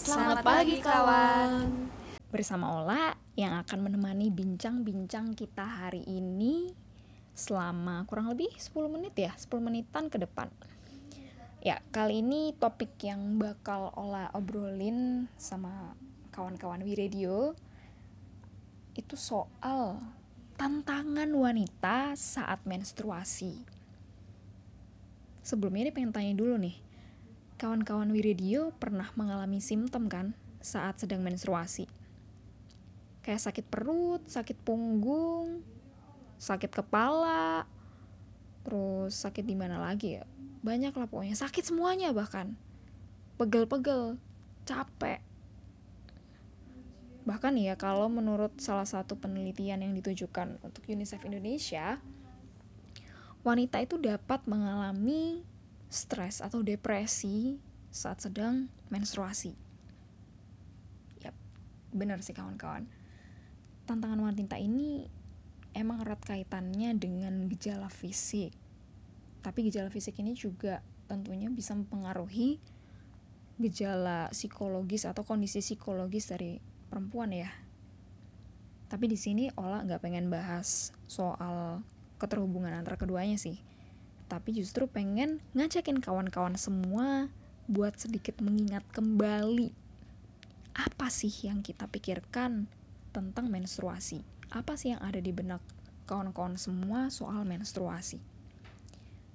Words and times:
Selamat 0.00 0.40
pagi 0.40 0.80
kawan. 0.80 1.76
Bersama 2.32 2.80
Ola 2.80 3.12
yang 3.36 3.60
akan 3.60 3.84
menemani 3.84 4.32
bincang-bincang 4.32 5.36
kita 5.36 5.60
hari 5.60 6.00
ini 6.08 6.72
selama 7.36 8.08
kurang 8.08 8.32
lebih 8.32 8.48
10 8.56 8.88
menit 8.88 9.12
ya, 9.12 9.36
10 9.36 9.60
menitan 9.60 10.08
ke 10.08 10.16
depan. 10.16 10.48
Ya, 11.60 11.84
kali 11.92 12.24
ini 12.24 12.56
topik 12.56 12.96
yang 13.04 13.36
bakal 13.36 13.92
Ola 13.92 14.32
obrolin 14.32 15.28
sama 15.36 15.92
kawan-kawan 16.32 16.80
We 16.80 16.96
Radio 16.96 17.52
itu 18.96 19.20
soal 19.20 20.00
tantangan 20.56 21.28
wanita 21.28 22.16
saat 22.16 22.64
menstruasi. 22.64 23.68
Sebelumnya 25.44 25.88
ini 25.88 25.92
pengen 25.92 26.16
tanya 26.16 26.32
dulu 26.32 26.56
nih, 26.56 26.88
kawan-kawan 27.60 28.08
Wiradio 28.08 28.72
pernah 28.80 29.12
mengalami 29.20 29.60
simptom 29.60 30.08
kan 30.08 30.32
saat 30.64 30.96
sedang 30.96 31.20
menstruasi? 31.20 31.84
Kayak 33.20 33.44
sakit 33.44 33.68
perut, 33.68 34.24
sakit 34.24 34.56
punggung, 34.64 35.60
sakit 36.40 36.72
kepala, 36.72 37.68
terus 38.64 39.12
sakit 39.12 39.44
di 39.44 39.52
mana 39.52 39.76
lagi 39.76 40.16
ya? 40.16 40.24
Banyak 40.64 40.96
lah 40.96 41.04
pokoknya, 41.04 41.36
sakit 41.36 41.60
semuanya 41.60 42.16
bahkan. 42.16 42.56
Pegel-pegel, 43.36 44.16
capek. 44.64 45.20
Bahkan 47.28 47.60
ya 47.60 47.76
kalau 47.76 48.08
menurut 48.08 48.56
salah 48.56 48.88
satu 48.88 49.20
penelitian 49.20 49.84
yang 49.84 49.92
ditujukan 49.92 50.56
untuk 50.64 50.88
UNICEF 50.88 51.28
Indonesia, 51.28 52.00
wanita 53.44 53.84
itu 53.84 54.00
dapat 54.00 54.40
mengalami 54.48 55.44
stres 55.90 56.38
atau 56.38 56.62
depresi 56.62 57.58
saat 57.90 58.22
sedang 58.22 58.70
menstruasi. 58.94 59.58
Yap, 61.26 61.34
benar 61.90 62.22
sih 62.22 62.30
kawan-kawan. 62.30 62.86
Tantangan 63.90 64.22
wanita 64.22 64.54
ini 64.54 65.10
emang 65.74 66.06
erat 66.06 66.22
kaitannya 66.22 66.94
dengan 66.94 67.50
gejala 67.50 67.90
fisik. 67.90 68.54
Tapi 69.42 69.66
gejala 69.66 69.90
fisik 69.90 70.14
ini 70.22 70.38
juga 70.38 70.78
tentunya 71.10 71.50
bisa 71.50 71.74
mempengaruhi 71.74 72.62
gejala 73.58 74.30
psikologis 74.30 75.04
atau 75.04 75.26
kondisi 75.26 75.58
psikologis 75.58 76.30
dari 76.30 76.62
perempuan 76.86 77.34
ya. 77.34 77.50
Tapi 78.86 79.10
di 79.10 79.18
sini 79.18 79.50
Ola 79.58 79.82
nggak 79.82 80.02
pengen 80.06 80.30
bahas 80.30 80.94
soal 81.10 81.82
keterhubungan 82.22 82.78
antara 82.78 82.94
keduanya 82.94 83.34
sih 83.34 83.58
tapi 84.30 84.54
justru 84.54 84.86
pengen 84.86 85.42
ngajakin 85.58 85.98
kawan-kawan 85.98 86.54
semua 86.54 87.26
buat 87.66 87.98
sedikit 87.98 88.38
mengingat 88.38 88.86
kembali 88.94 89.74
apa 90.70 91.10
sih 91.10 91.34
yang 91.50 91.66
kita 91.66 91.90
pikirkan 91.90 92.70
tentang 93.10 93.50
menstruasi. 93.50 94.22
Apa 94.54 94.78
sih 94.78 94.94
yang 94.94 95.02
ada 95.02 95.18
di 95.18 95.34
benak 95.34 95.58
kawan-kawan 96.06 96.54
semua 96.54 97.10
soal 97.10 97.42
menstruasi. 97.42 98.22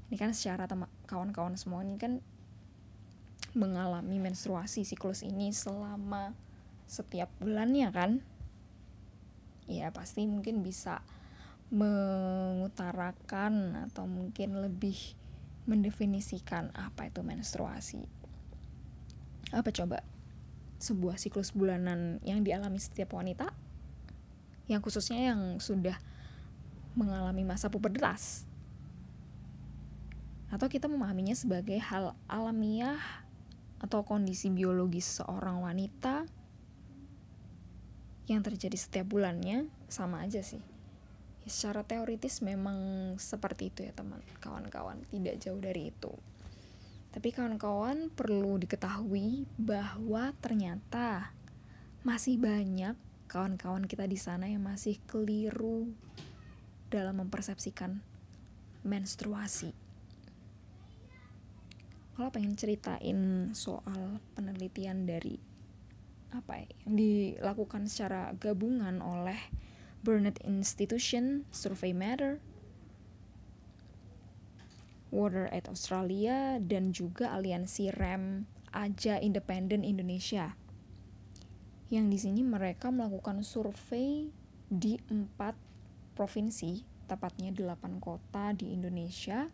Ini 0.08 0.16
kan 0.16 0.32
secara 0.32 0.64
kawan-kawan 1.12 1.60
semua 1.60 1.84
ini 1.84 2.00
kan 2.00 2.24
mengalami 3.52 4.20
menstruasi 4.20 4.88
siklus 4.88 5.24
ini 5.28 5.52
selama 5.52 6.32
setiap 6.88 7.28
bulannya 7.44 7.92
kan. 7.92 8.12
Ya 9.68 9.92
pasti 9.92 10.24
mungkin 10.24 10.64
bisa 10.64 11.04
mengutarakan 11.76 13.84
atau 13.92 14.08
mungkin 14.08 14.64
lebih 14.64 14.96
mendefinisikan 15.68 16.72
apa 16.72 17.12
itu 17.12 17.20
menstruasi. 17.20 18.08
Apa 19.52 19.76
coba? 19.76 20.00
Sebuah 20.80 21.20
siklus 21.20 21.52
bulanan 21.52 22.24
yang 22.24 22.48
dialami 22.48 22.80
setiap 22.80 23.12
wanita 23.12 23.52
yang 24.72 24.80
khususnya 24.80 25.36
yang 25.36 25.60
sudah 25.60 26.00
mengalami 26.96 27.44
masa 27.44 27.68
pubertas. 27.68 28.48
Atau 30.48 30.72
kita 30.72 30.88
memahaminya 30.88 31.36
sebagai 31.36 31.76
hal 31.84 32.16
alamiah 32.32 33.04
atau 33.84 34.08
kondisi 34.08 34.48
biologis 34.48 35.20
seorang 35.20 35.60
wanita 35.60 36.24
yang 38.32 38.42
terjadi 38.42 38.80
setiap 38.80 39.12
bulannya 39.12 39.68
sama 39.92 40.26
aja 40.26 40.42
sih 40.42 40.75
secara 41.46 41.86
teoritis 41.86 42.42
memang 42.42 43.14
seperti 43.22 43.70
itu 43.70 43.86
ya 43.86 43.94
teman 43.94 44.22
kawan-kawan 44.42 45.02
tidak 45.14 45.38
jauh 45.42 45.62
dari 45.62 45.94
itu 45.94 46.14
tapi 47.16 47.32
kawan-kawan 47.32 48.12
perlu 48.12 48.60
diketahui 48.60 49.48
bahwa 49.56 50.36
ternyata 50.44 51.32
masih 52.04 52.36
banyak 52.36 53.00
kawan-kawan 53.32 53.88
kita 53.88 54.04
di 54.04 54.20
sana 54.20 54.52
yang 54.52 54.68
masih 54.68 55.00
keliru 55.08 55.90
dalam 56.92 57.24
mempersepsikan 57.24 58.04
menstruasi. 58.86 59.74
Kalau 62.16 62.32
pengen 62.32 62.56
ceritain 62.56 63.52
soal 63.52 64.24
penelitian 64.38 65.04
dari 65.04 65.36
apa 66.32 66.64
ya, 66.64 66.68
yang 66.84 66.94
dilakukan 67.00 67.88
secara 67.88 68.36
gabungan 68.36 69.00
oleh 69.00 69.40
Burnett 70.06 70.38
Institution, 70.46 71.50
Survey 71.50 71.90
Matter, 71.90 72.38
Water 75.10 75.50
at 75.50 75.66
Australia, 75.66 76.62
dan 76.62 76.94
juga 76.94 77.34
aliansi 77.34 77.90
REM 77.90 78.46
Aja 78.70 79.18
Independen 79.18 79.82
Indonesia. 79.82 80.54
Yang 81.90 82.06
di 82.06 82.18
sini 82.22 82.42
mereka 82.46 82.94
melakukan 82.94 83.42
survei 83.42 84.30
di 84.70 85.02
empat 85.10 85.58
provinsi, 86.14 86.86
tepatnya 87.10 87.50
delapan 87.50 87.98
kota 87.98 88.54
di 88.54 88.78
Indonesia. 88.78 89.50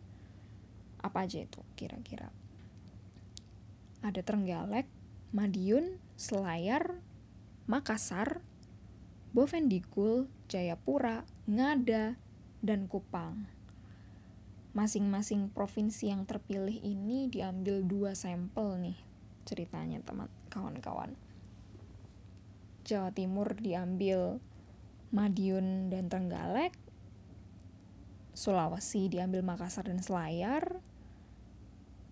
Apa 1.00 1.24
aja 1.24 1.40
itu 1.40 1.64
kira-kira? 1.80 2.28
Ada 4.04 4.20
Trenggalek, 4.20 4.84
Madiun, 5.32 5.96
Selayar, 6.20 7.00
Makassar, 7.64 8.44
Bovendikul, 9.32 10.28
Jayapura, 10.44 11.24
Ngada, 11.48 12.20
dan 12.60 12.84
Kupang. 12.84 13.48
Masing-masing 14.76 15.48
provinsi 15.48 16.12
yang 16.12 16.28
terpilih 16.28 16.76
ini 16.84 17.32
diambil 17.32 17.80
dua 17.80 18.12
sampel 18.12 18.76
nih 18.76 18.98
ceritanya 19.48 20.04
teman 20.04 20.28
kawan-kawan. 20.52 21.16
Jawa 22.84 23.08
Timur 23.16 23.56
diambil 23.56 24.36
Madiun 25.16 25.88
dan 25.88 26.12
Trenggalek, 26.12 26.76
Sulawesi 28.36 29.08
diambil 29.08 29.40
Makassar 29.40 29.88
dan 29.88 30.04
Selayar, 30.04 30.76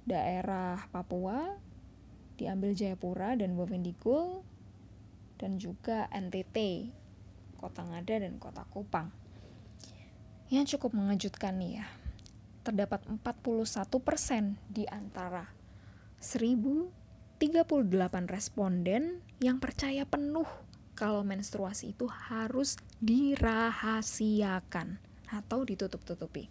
daerah 0.08 0.88
Papua 0.88 1.60
diambil 2.40 2.72
Jayapura 2.72 3.36
dan 3.36 3.60
Bovendikul, 3.60 4.40
dan 5.36 5.60
juga 5.60 6.08
NTT 6.12 6.88
Kota 7.60 7.84
Ngada 7.84 8.24
dan 8.24 8.40
Kota 8.40 8.64
Kupang. 8.64 9.12
Yang 10.48 10.80
cukup 10.80 10.96
mengejutkan 10.96 11.60
nih 11.60 11.84
ya, 11.84 11.86
terdapat 12.64 13.04
41% 13.04 14.56
di 14.72 14.88
antara 14.88 15.52
1038 16.24 16.88
responden 18.24 19.20
yang 19.44 19.60
percaya 19.60 20.08
penuh 20.08 20.48
kalau 20.96 21.20
menstruasi 21.20 21.92
itu 21.92 22.08
harus 22.08 22.80
dirahasiakan 23.04 24.96
atau 25.28 25.60
ditutup-tutupi. 25.62 26.48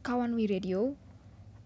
Kawan 0.00 0.32
We 0.32 0.48
Radio, 0.48 0.96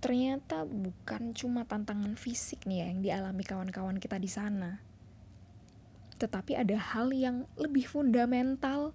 ternyata 0.03 0.67
bukan 0.67 1.33
cuma 1.39 1.63
tantangan 1.69 2.19
fisik 2.19 2.67
nih 2.67 2.83
ya 2.83 2.87
yang 2.91 3.01
dialami 3.05 3.45
kawan-kawan 3.45 4.01
kita 4.01 4.17
di 4.17 4.33
sana 4.33 4.90
tetapi 6.21 6.53
ada 6.53 6.77
hal 6.77 7.17
yang 7.17 7.49
lebih 7.57 7.89
fundamental 7.89 8.93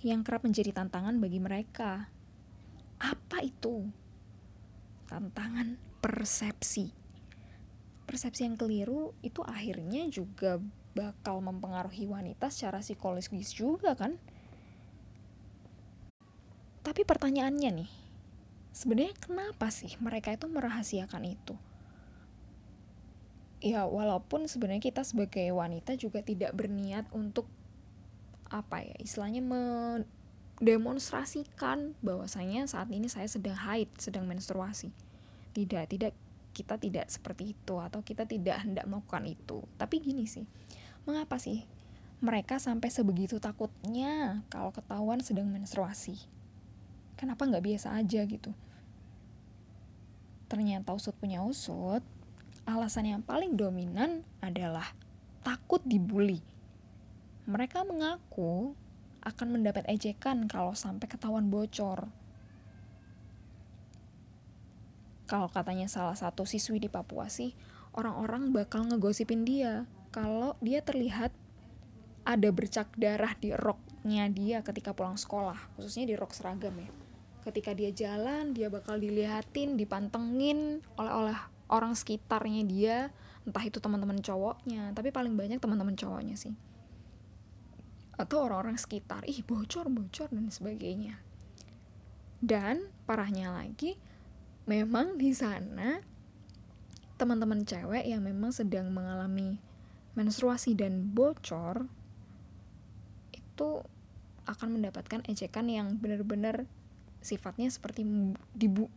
yang 0.00 0.24
kerap 0.24 0.48
menjadi 0.48 0.72
tantangan 0.72 1.20
bagi 1.20 1.36
mereka. 1.36 2.08
Apa 2.96 3.44
itu? 3.44 3.84
Tantangan 5.04 5.76
persepsi. 6.00 6.88
Persepsi 8.08 8.48
yang 8.48 8.56
keliru 8.56 9.12
itu 9.20 9.44
akhirnya 9.44 10.08
juga 10.08 10.56
bakal 10.96 11.44
mempengaruhi 11.44 12.08
wanita 12.08 12.48
secara 12.48 12.80
psikologis 12.80 13.52
juga 13.52 13.92
kan? 13.92 14.16
Tapi 16.84 17.00
pertanyaannya 17.04 17.70
nih, 17.84 17.90
sebenarnya 18.72 19.16
kenapa 19.20 19.68
sih 19.72 19.96
mereka 20.00 20.32
itu 20.32 20.48
merahasiakan 20.48 21.24
itu? 21.28 21.56
Ya 23.64 23.88
walaupun 23.88 24.44
sebenarnya 24.44 24.92
kita 24.92 25.00
sebagai 25.00 25.48
wanita 25.56 25.96
juga 25.96 26.20
tidak 26.20 26.52
berniat 26.52 27.08
untuk 27.16 27.48
apa 28.52 28.84
ya 28.84 28.92
istilahnya 29.00 29.40
mendemonstrasikan 29.40 31.96
bahwasanya 32.04 32.68
saat 32.68 32.92
ini 32.92 33.08
saya 33.08 33.24
sedang 33.24 33.56
haid 33.56 33.88
sedang 33.96 34.28
menstruasi. 34.28 34.92
Tidak 35.56 35.88
tidak 35.88 36.12
kita 36.52 36.76
tidak 36.76 37.08
seperti 37.08 37.56
itu 37.56 37.80
atau 37.80 38.04
kita 38.04 38.28
tidak 38.28 38.60
hendak 38.60 38.84
melakukan 38.84 39.24
itu. 39.24 39.64
Tapi 39.80 40.04
gini 40.04 40.28
sih 40.28 40.44
mengapa 41.08 41.40
sih 41.40 41.64
mereka 42.20 42.60
sampai 42.60 42.92
sebegitu 42.92 43.40
takutnya 43.40 44.44
kalau 44.52 44.76
ketahuan 44.76 45.24
sedang 45.24 45.48
menstruasi? 45.48 46.20
Kenapa 47.16 47.48
nggak 47.48 47.64
biasa 47.64 47.96
aja 47.96 48.28
gitu? 48.28 48.52
Ternyata 50.52 50.92
usut 50.92 51.16
punya 51.16 51.40
usut 51.40 52.04
alasan 52.64 53.08
yang 53.08 53.22
paling 53.24 53.56
dominan 53.56 54.24
adalah 54.40 54.92
takut 55.44 55.80
dibully 55.84 56.40
mereka 57.44 57.84
mengaku 57.84 58.72
akan 59.24 59.48
mendapat 59.60 59.84
ejekan 59.88 60.48
kalau 60.48 60.72
sampai 60.76 61.08
ketahuan 61.08 61.48
bocor 61.48 62.08
kalau 65.24 65.48
katanya 65.48 65.88
salah 65.88 66.16
satu 66.16 66.44
siswi 66.44 66.76
di 66.76 66.92
Papua 66.92 67.32
sih, 67.32 67.56
orang-orang 67.96 68.52
bakal 68.52 68.84
ngegosipin 68.84 69.48
dia 69.48 69.88
kalau 70.12 70.52
dia 70.60 70.84
terlihat 70.84 71.32
ada 72.28 72.48
bercak 72.52 72.92
darah 72.96 73.32
di 73.40 73.52
roknya 73.56 74.28
dia 74.28 74.60
ketika 74.60 74.92
pulang 74.92 75.16
sekolah, 75.16 75.56
khususnya 75.76 76.12
di 76.12 76.14
rok 76.16 76.36
seragam 76.36 76.76
ya. 76.76 76.88
Ketika 77.44 77.76
dia 77.76 77.92
jalan, 77.92 78.56
dia 78.56 78.72
bakal 78.72 78.96
dilihatin, 78.96 79.76
dipantengin 79.76 80.80
oleh-oleh 80.96 81.36
orang 81.68 81.96
sekitarnya 81.96 82.62
dia, 82.68 82.96
entah 83.44 83.64
itu 83.64 83.80
teman-teman 83.80 84.20
cowoknya, 84.20 84.92
tapi 84.92 85.12
paling 85.12 85.36
banyak 85.36 85.60
teman-teman 85.60 85.96
cowoknya 85.96 86.36
sih. 86.36 86.54
Atau 88.14 88.46
orang-orang 88.46 88.78
sekitar, 88.78 89.26
ih 89.26 89.42
bocor, 89.42 89.90
bocor 89.90 90.28
dan 90.30 90.48
sebagainya. 90.48 91.18
Dan 92.38 92.88
parahnya 93.08 93.50
lagi, 93.50 93.96
memang 94.68 95.16
di 95.16 95.32
sana 95.32 96.00
teman-teman 97.14 97.62
cewek 97.62 98.04
yang 98.04 98.20
memang 98.26 98.50
sedang 98.50 98.90
mengalami 98.90 99.56
menstruasi 100.14 100.74
dan 100.78 101.10
bocor 101.14 101.86
itu 103.34 103.68
akan 104.44 104.68
mendapatkan 104.78 105.24
ejekan 105.26 105.66
yang 105.70 105.96
benar-benar 105.98 106.68
sifatnya 107.24 107.70
seperti 107.72 108.04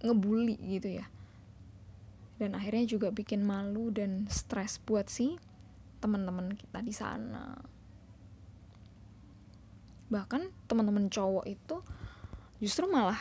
ngebully 0.04 0.60
gitu 0.60 1.00
ya 1.00 1.08
dan 2.38 2.54
akhirnya 2.54 2.86
juga 2.86 3.10
bikin 3.10 3.42
malu 3.42 3.89
dan 3.89 4.30
stres 4.30 4.78
buat 4.81 5.10
si 5.10 5.38
teman-teman 5.98 6.54
kita 6.54 6.80
di 6.86 6.94
sana. 6.94 7.57
Bahkan 10.07 10.69
teman-teman 10.69 11.10
cowok 11.10 11.45
itu 11.50 11.78
justru 12.62 12.88
malah 12.88 13.19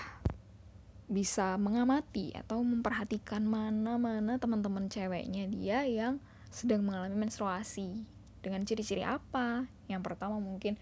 bisa 1.07 1.55
mengamati 1.57 2.35
atau 2.35 2.61
memperhatikan 2.61 3.43
mana-mana 3.47 4.43
teman-teman 4.43 4.91
ceweknya 4.91 5.47
dia 5.47 5.87
yang 5.87 6.21
sedang 6.51 6.83
mengalami 6.83 7.27
menstruasi. 7.27 8.07
Dengan 8.43 8.63
ciri-ciri 8.63 9.03
apa? 9.03 9.67
Yang 9.91 10.03
pertama 10.07 10.39
mungkin 10.39 10.79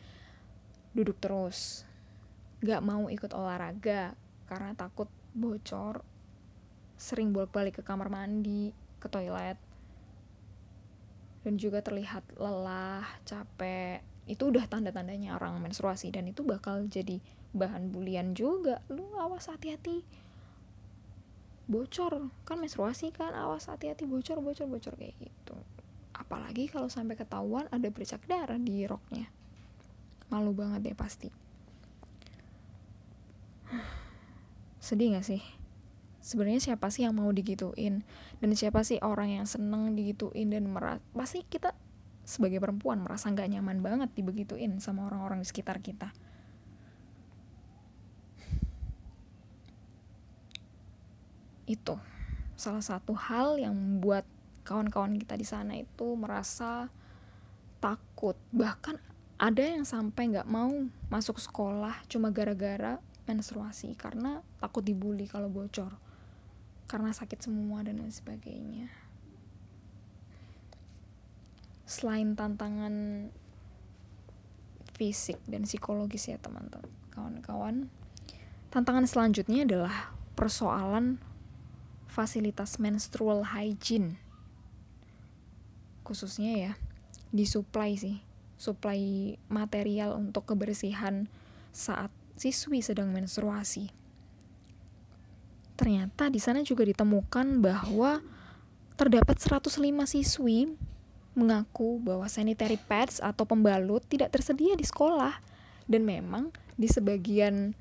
duduk 0.93 1.17
terus. 1.21 1.89
Gak 2.61 2.85
mau 2.85 3.09
ikut 3.09 3.33
olahraga 3.33 4.17
karena 4.49 4.77
takut 4.77 5.09
bocor 5.33 6.05
sering 6.95 7.35
bolak-balik 7.35 7.79
ke 7.79 7.83
kamar 7.83 8.09
mandi 8.09 8.71
ke 9.03 9.07
toilet 9.11 9.59
dan 11.45 11.61
juga 11.61 11.85
terlihat 11.85 12.25
lelah 12.41 13.05
capek. 13.29 14.01
Itu 14.25 14.49
udah 14.49 14.65
tanda-tandanya 14.65 15.37
orang 15.37 15.61
menstruasi 15.61 16.09
dan 16.09 16.25
itu 16.25 16.41
bakal 16.41 16.89
jadi 16.89 17.21
bahan 17.53 17.93
bulian 17.93 18.33
juga. 18.33 18.81
Lu 18.89 19.13
awas 19.21 19.53
hati-hati. 19.53 20.01
Bocor. 21.69 22.33
Kan 22.49 22.65
menstruasi 22.65 23.13
kan 23.13 23.37
awas 23.37 23.69
hati-hati 23.69 24.09
bocor 24.09 24.41
bocor 24.41 24.65
bocor 24.65 24.97
kayak 24.97 25.13
gitu. 25.21 25.57
Apalagi 26.17 26.73
kalau 26.73 26.89
sampai 26.89 27.21
ketahuan 27.21 27.69
ada 27.69 27.93
bercak 27.93 28.25
darah 28.25 28.57
di 28.57 28.89
roknya. 28.89 29.29
Malu 30.33 30.57
banget 30.57 30.81
deh 30.81 30.97
pasti. 30.97 31.29
Sedih 34.81 35.13
gak 35.13 35.29
sih 35.29 35.64
sebenarnya 36.25 36.73
siapa 36.73 36.89
sih 36.89 37.05
yang 37.05 37.21
mau 37.21 37.29
digituin? 37.29 38.01
Dan 38.41 38.51
siapa 38.57 38.81
sih 38.81 38.97
orang 39.05 39.37
yang 39.37 39.47
seneng 39.47 39.93
digituin 39.93 40.49
dan 40.49 40.65
merasa 40.73 41.05
pasti 41.13 41.45
kita 41.45 41.77
sebagai 42.25 42.57
perempuan 42.57 43.05
merasa 43.05 43.29
nggak 43.29 43.53
nyaman 43.53 43.85
banget 43.85 44.09
dibegituin 44.17 44.81
sama 44.81 45.05
orang-orang 45.13 45.45
di 45.45 45.47
sekitar 45.47 45.85
kita. 45.85 46.09
Itu 51.69 52.01
salah 52.57 52.81
satu 52.81 53.13
hal 53.13 53.61
yang 53.61 53.77
membuat 53.77 54.25
kawan-kawan 54.65 55.21
kita 55.21 55.37
di 55.37 55.45
sana 55.45 55.77
itu 55.77 56.17
merasa 56.17 56.89
takut. 57.85 58.41
Bahkan 58.57 58.97
ada 59.37 59.61
yang 59.61 59.85
sampai 59.85 60.33
nggak 60.33 60.49
mau 60.49 60.73
masuk 61.13 61.37
sekolah 61.37 62.01
cuma 62.09 62.33
gara-gara 62.33 62.97
menstruasi 63.29 63.93
karena 63.97 64.41
takut 64.61 64.85
dibully 64.85 65.29
kalau 65.29 65.49
bocor 65.49 66.04
karena 66.95 67.11
sakit 67.11 67.43
semua 67.43 67.83
dan 67.83 67.99
lain 67.99 68.15
sebagainya. 68.15 68.87
Selain 71.91 72.39
tantangan 72.39 72.95
fisik 74.95 75.43
dan 75.51 75.67
psikologis 75.67 76.31
ya 76.31 76.39
teman-teman 76.39 76.87
kawan-kawan 77.11 77.91
tantangan 78.71 79.11
selanjutnya 79.11 79.67
adalah 79.67 80.15
persoalan 80.39 81.19
fasilitas 82.07 82.79
menstrual 82.79 83.43
hygiene. 83.43 84.23
Khususnya 86.07 86.55
ya 86.55 86.73
di 87.35 87.43
supply 87.43 87.99
sih 87.99 88.23
supply 88.55 89.35
material 89.51 90.15
untuk 90.15 90.47
kebersihan 90.47 91.27
saat 91.75 92.15
siswi 92.39 92.87
sedang 92.87 93.11
menstruasi 93.11 93.91
ternyata 95.75 96.31
di 96.31 96.39
sana 96.39 96.63
juga 96.63 96.87
ditemukan 96.87 97.59
bahwa 97.59 98.23
terdapat 98.95 99.37
105 99.43 99.83
siswi 100.07 100.71
mengaku 101.35 101.99
bahwa 101.99 102.31
sanitary 102.31 102.79
pads 102.79 103.19
atau 103.19 103.43
pembalut 103.43 104.07
tidak 104.07 104.31
tersedia 104.31 104.79
di 104.79 104.87
sekolah 104.87 105.35
dan 105.91 106.07
memang 106.07 106.55
di 106.79 106.87
sebagian 106.87 107.75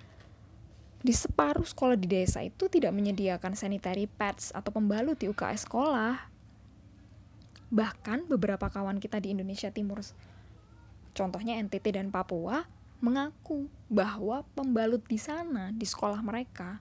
di 1.03 1.11
separuh 1.11 1.67
sekolah 1.67 1.99
di 1.99 2.07
desa 2.07 2.39
itu 2.41 2.71
tidak 2.71 2.95
menyediakan 2.95 3.53
sanitary 3.59 4.07
pads 4.07 4.55
atau 4.55 4.71
pembalut 4.71 5.19
di 5.19 5.27
UKS 5.27 5.67
sekolah. 5.67 6.31
Bahkan 7.73 8.31
beberapa 8.31 8.71
kawan 8.71 9.03
kita 9.03 9.19
di 9.19 9.35
Indonesia 9.35 9.67
Timur, 9.67 9.99
contohnya 11.11 11.59
NTT 11.59 11.99
dan 11.99 12.07
Papua, 12.07 12.63
mengaku 13.03 13.67
bahwa 13.91 14.47
pembalut 14.55 15.03
di 15.03 15.19
sana, 15.19 15.75
di 15.75 15.83
sekolah 15.83 16.23
mereka, 16.23 16.79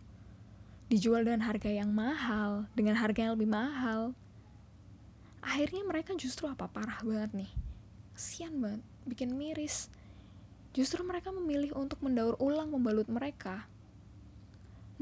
dijual 0.93 1.25
dengan 1.25 1.49
harga 1.49 1.73
yang 1.73 1.89
mahal, 1.89 2.69
dengan 2.77 3.01
harga 3.01 3.25
yang 3.25 3.33
lebih 3.33 3.49
mahal. 3.49 4.13
Akhirnya 5.41 5.81
mereka 5.89 6.13
justru 6.21 6.45
apa 6.45 6.69
parah 6.69 7.01
banget 7.01 7.33
nih. 7.33 7.53
Kasian 8.13 8.61
banget, 8.61 8.85
bikin 9.09 9.33
miris. 9.33 9.89
Justru 10.77 11.01
mereka 11.01 11.33
memilih 11.33 11.73
untuk 11.73 12.05
mendaur 12.05 12.37
ulang 12.37 12.69
pembalut 12.69 13.09
mereka 13.09 13.73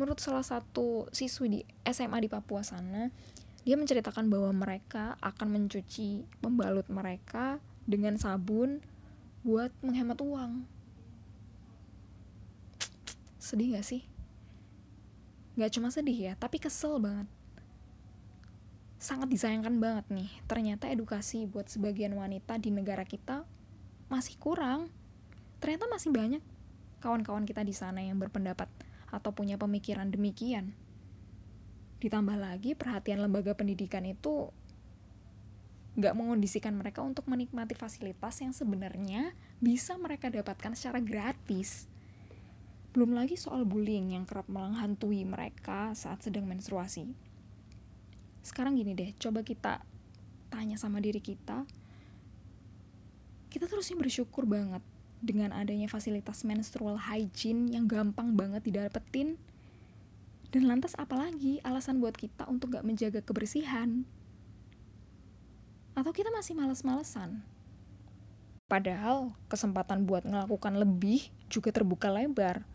menurut 0.01 0.17
salah 0.17 0.41
satu 0.41 1.13
siswi 1.13 1.47
di 1.53 1.61
SMA 1.85 2.25
di 2.25 2.29
Papua 2.33 2.65
sana 2.65 3.13
dia 3.69 3.77
menceritakan 3.77 4.33
bahwa 4.33 4.49
mereka 4.57 5.21
akan 5.21 5.53
mencuci 5.53 6.25
pembalut 6.41 6.89
mereka 6.89 7.61
dengan 7.85 8.17
sabun 8.17 8.81
buat 9.45 9.69
menghemat 9.85 10.17
uang 10.25 10.65
sedih 13.37 13.77
gak 13.77 13.85
sih? 13.85 14.10
Gak 15.61 15.77
cuma 15.77 15.93
sedih 15.93 16.33
ya, 16.33 16.33
tapi 16.41 16.57
kesel 16.57 16.97
banget 16.97 17.29
sangat 19.01 19.33
disayangkan 19.33 19.81
banget 19.81 20.05
nih 20.13 20.29
ternyata 20.45 20.85
edukasi 20.93 21.49
buat 21.49 21.73
sebagian 21.73 22.13
wanita 22.13 22.61
di 22.61 22.69
negara 22.69 23.01
kita 23.09 23.49
masih 24.13 24.37
kurang 24.37 24.93
ternyata 25.57 25.89
masih 25.89 26.13
banyak 26.13 26.45
kawan-kawan 27.01 27.49
kita 27.49 27.65
di 27.65 27.73
sana 27.73 28.05
yang 28.05 28.21
berpendapat 28.21 28.69
atau 29.11 29.33
punya 29.35 29.59
pemikiran 29.59 30.13
demikian. 30.13 30.77
Ditambah 31.99 32.37
lagi 32.39 32.77
perhatian 32.77 33.25
lembaga 33.25 33.57
pendidikan 33.57 34.07
itu 34.07 34.53
nggak 35.99 36.15
mengondisikan 36.15 36.77
mereka 36.79 37.03
untuk 37.03 37.27
menikmati 37.27 37.75
fasilitas 37.75 38.41
yang 38.41 38.55
sebenarnya 38.55 39.35
bisa 39.59 39.99
mereka 39.99 40.31
dapatkan 40.31 40.77
secara 40.79 41.03
gratis. 41.03 41.91
Belum 42.91 43.15
lagi 43.15 43.39
soal 43.39 43.63
bullying 43.63 44.19
yang 44.19 44.27
kerap 44.27 44.51
menghantui 44.51 45.23
mereka 45.23 45.95
saat 45.95 46.27
sedang 46.27 46.43
menstruasi. 46.51 47.07
Sekarang 48.43 48.75
gini 48.75 48.99
deh, 48.99 49.15
coba 49.15 49.47
kita 49.47 49.79
tanya 50.51 50.75
sama 50.75 50.99
diri 50.99 51.23
kita. 51.23 51.63
Kita 53.47 53.71
terusnya 53.71 53.95
bersyukur 53.95 54.43
banget 54.43 54.83
dengan 55.23 55.55
adanya 55.55 55.87
fasilitas 55.87 56.43
menstrual 56.43 56.97
hygiene 56.99 57.71
yang 57.71 57.85
gampang 57.85 58.33
banget 58.35 58.65
didapetin 58.65 59.37
Dan 60.51 60.67
lantas 60.67 60.99
apalagi 60.99 61.63
alasan 61.63 62.03
buat 62.03 62.19
kita 62.19 62.51
untuk 62.51 62.75
gak 62.75 62.83
menjaga 62.83 63.23
kebersihan? 63.23 64.03
Atau 65.95 66.11
kita 66.11 66.35
masih 66.35 66.59
males-malesan? 66.59 67.39
Padahal 68.67 69.31
kesempatan 69.47 70.11
buat 70.11 70.27
melakukan 70.27 70.75
lebih 70.75 71.31
juga 71.47 71.71
terbuka 71.71 72.11
lebar. 72.11 72.67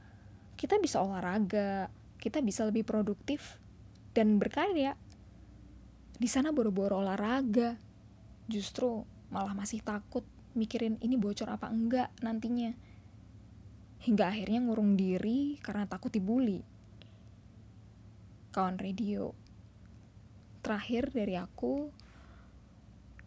Kita 0.56 0.80
bisa 0.80 1.04
olahraga, 1.04 1.92
kita 2.20 2.40
bisa 2.40 2.64
lebih 2.64 2.88
produktif 2.88 3.60
dan 4.16 4.40
berkarya. 4.40 4.96
Di 6.16 6.32
sana 6.32 6.56
boro-boro 6.56 7.04
olahraga, 7.04 7.76
justru 8.48 9.04
malah 9.30 9.52
masih 9.52 9.84
takut 9.84 10.24
mikirin 10.56 10.96
ini 11.04 11.20
bocor 11.20 11.52
apa 11.52 11.68
enggak 11.68 12.10
nantinya. 12.24 12.72
Hingga 14.08 14.32
akhirnya 14.32 14.64
ngurung 14.64 14.96
diri 14.96 15.60
karena 15.60 15.84
takut 15.86 16.10
dibully. 16.16 16.64
Kawan 18.56 18.80
radio. 18.80 19.36
Terakhir 20.64 21.12
dari 21.12 21.36
aku, 21.36 21.92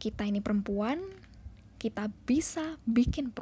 kita 0.01 0.25
ini 0.25 0.41
perempuan, 0.41 0.99
kita 1.79 2.11
bisa 2.27 2.81
bikin 2.83 3.31
perubahan 3.31 3.39